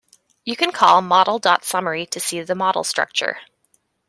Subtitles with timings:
[0.45, 3.37] You can call model dot summary to see the model structure.